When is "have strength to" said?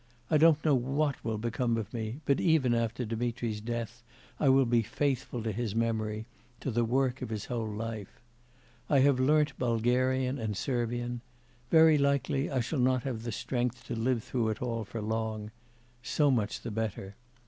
13.03-13.95